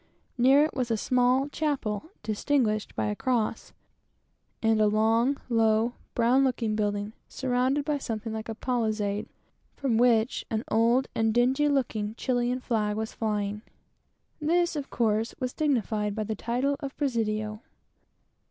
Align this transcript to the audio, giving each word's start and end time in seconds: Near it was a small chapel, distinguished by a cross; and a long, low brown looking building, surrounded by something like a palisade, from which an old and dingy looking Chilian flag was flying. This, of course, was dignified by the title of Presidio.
Near 0.35 0.63
it 0.65 0.73
was 0.73 0.89
a 0.89 0.97
small 0.97 1.47
chapel, 1.49 2.09
distinguished 2.23 2.95
by 2.95 3.05
a 3.05 3.15
cross; 3.15 3.71
and 4.63 4.81
a 4.81 4.87
long, 4.87 5.37
low 5.47 5.93
brown 6.15 6.43
looking 6.43 6.75
building, 6.75 7.13
surrounded 7.27 7.85
by 7.85 7.99
something 7.99 8.33
like 8.33 8.49
a 8.49 8.55
palisade, 8.55 9.29
from 9.75 9.99
which 9.99 10.43
an 10.49 10.63
old 10.71 11.07
and 11.13 11.35
dingy 11.35 11.67
looking 11.69 12.15
Chilian 12.15 12.59
flag 12.61 12.97
was 12.97 13.13
flying. 13.13 13.61
This, 14.39 14.75
of 14.75 14.89
course, 14.89 15.35
was 15.39 15.53
dignified 15.53 16.15
by 16.15 16.23
the 16.23 16.33
title 16.33 16.77
of 16.79 16.97
Presidio. 16.97 17.61